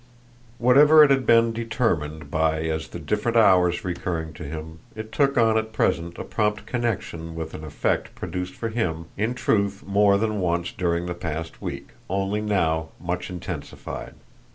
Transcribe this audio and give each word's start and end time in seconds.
Whatever 0.57 1.03
it 1.03 1.11
had 1.11 1.27
been 1.27 1.53
determined 1.53 2.31
by 2.31 2.61
as 2.63 2.87
the 2.87 2.97
different 2.97 3.37
hours 3.37 3.85
recurred 3.85 4.33
to 4.33 4.45
him, 4.45 4.79
it 4.95 5.11
took 5.11 5.37
on 5.37 5.59
at 5.59 5.73
present 5.73 6.17
a 6.17 6.23
prompt 6.23 6.65
connexion 6.65 7.35
with 7.35 7.53
an 7.53 7.63
effect 7.63 8.15
produced 8.15 8.55
for 8.55 8.69
him 8.69 9.05
in 9.15 9.35
truth 9.35 9.83
more 9.85 10.17
than 10.17 10.39
once 10.41 10.71
during 10.71 11.05
the 11.05 11.13
past 11.13 11.61
week, 11.61 11.89
only 12.09 12.41
now 12.41 12.89
much 12.99 13.29
intensified. 13.29 14.15